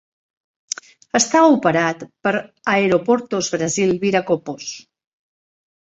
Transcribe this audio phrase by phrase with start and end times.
[1.19, 2.33] Està operat per
[2.77, 4.73] Aeroportos Brasil Viracopos.